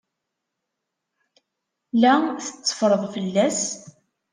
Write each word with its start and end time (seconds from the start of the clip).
La 2.01 2.13
tetteffreḍ 2.43 3.03
fell-as? 3.13 3.61